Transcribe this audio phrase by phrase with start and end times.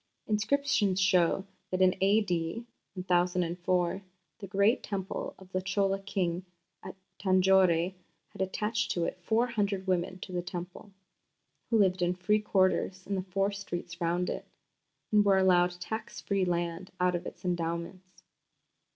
[0.25, 2.65] Inscriptions show that in A.D.
[2.95, 4.01] 1004
[4.39, 6.43] the great Temple of the Chola king
[6.81, 7.93] at Tanjore
[8.29, 10.91] had attached to it four hundred women of the Temple,
[11.69, 14.47] who lived in free quarters in the four streets round it,
[15.11, 18.23] and were allowed tax free land out of its endowments.